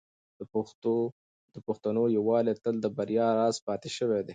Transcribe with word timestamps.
د 1.55 1.55
پښتنو 1.67 2.03
یووالی 2.17 2.53
تل 2.63 2.75
د 2.81 2.87
بریا 2.97 3.27
راز 3.39 3.55
پاتې 3.67 3.89
شوی 3.97 4.21
دی. 4.27 4.29